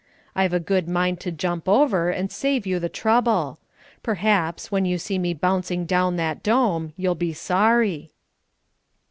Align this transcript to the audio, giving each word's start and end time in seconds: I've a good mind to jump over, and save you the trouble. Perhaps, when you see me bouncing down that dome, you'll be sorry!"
I've 0.35 0.51
a 0.51 0.59
good 0.59 0.89
mind 0.89 1.19
to 1.19 1.31
jump 1.31 1.69
over, 1.69 2.09
and 2.09 2.31
save 2.31 2.65
you 2.65 2.79
the 2.79 2.89
trouble. 2.89 3.59
Perhaps, 4.01 4.71
when 4.71 4.83
you 4.83 4.97
see 4.97 5.19
me 5.19 5.35
bouncing 5.35 5.85
down 5.85 6.15
that 6.15 6.41
dome, 6.41 6.93
you'll 6.97 7.13
be 7.13 7.33
sorry!" 7.33 8.11